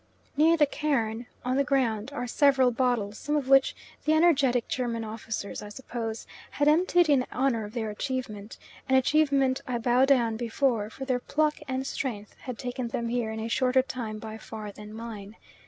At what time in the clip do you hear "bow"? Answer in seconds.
9.77-10.05